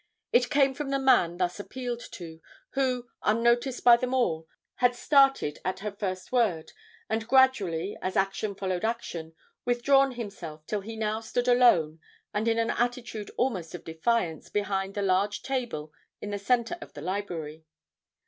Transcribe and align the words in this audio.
It 0.33 0.49
came 0.49 0.73
from 0.73 0.89
the 0.89 0.97
man 0.97 1.37
thus 1.37 1.59
appealed 1.59 1.99
to, 2.13 2.41
who, 2.71 3.07
unnoticed 3.21 3.83
by 3.83 3.97
them 3.97 4.15
all, 4.15 4.47
had 4.77 4.95
started 4.95 5.59
at 5.63 5.81
her 5.81 5.91
first 5.91 6.31
word 6.31 6.71
and 7.07 7.27
gradually, 7.27 7.95
as 8.01 8.15
action 8.17 8.55
followed 8.55 8.83
action, 8.83 9.35
withdrawn 9.63 10.13
himself 10.13 10.65
till 10.65 10.81
he 10.81 10.95
now 10.95 11.19
stood 11.21 11.47
alone 11.47 11.99
and 12.33 12.47
in 12.47 12.57
an 12.57 12.71
attitude 12.71 13.29
almost 13.37 13.75
of 13.75 13.83
defiance 13.83 14.49
behind 14.49 14.95
the 14.95 15.03
large 15.03 15.43
table 15.43 15.93
in 16.19 16.31
the 16.31 16.39
centre 16.39 16.79
of 16.81 16.93
the 16.93 17.01
library. 17.01 17.63